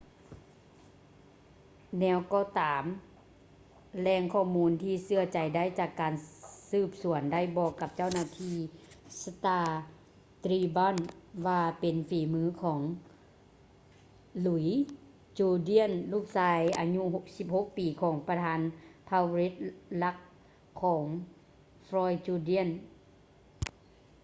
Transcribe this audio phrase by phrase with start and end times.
[1.99, 2.83] ແນວກໍຕາມ
[3.99, 6.13] ແຫຼ່ງຂໍ້ມູນທີ່ເຊື່ອຖືໄດ້ຈາກການ
[6.71, 8.55] ສືບສວນໄດ້ບອກກັບເຈົ້າໜ້າທີ່
[9.21, 11.01] star-tribune
[11.47, 12.79] ວ່າເປັນຝີມືຂອງ
[14.45, 14.73] louis
[15.37, 17.01] jourdain ລູກຊາຍອາຍຸ
[17.43, 18.59] 16 ປີ ຂອງປະທານ
[19.07, 19.53] ເຜົ່າ red
[20.03, 20.21] lake
[20.81, 21.03] ຂອງ
[21.87, 22.69] floyd jourdain